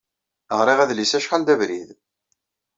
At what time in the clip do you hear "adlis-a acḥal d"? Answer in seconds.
0.83-1.49